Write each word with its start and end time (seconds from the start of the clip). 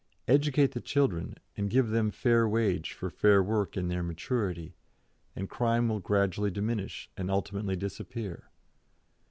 Educate 0.27 0.71
the 0.71 0.81
children, 0.81 1.35
and 1.55 1.69
give 1.69 1.89
them 1.89 2.09
fair 2.09 2.49
wage 2.49 2.91
for 2.93 3.11
fair 3.11 3.43
work 3.43 3.77
in 3.77 3.87
their 3.87 4.01
maturity, 4.01 4.73
and 5.35 5.47
crime 5.47 5.87
will 5.89 5.99
gradually 5.99 6.49
diminish 6.49 7.07
and 7.15 7.29
ultimately 7.29 7.75
disappear. 7.75 8.49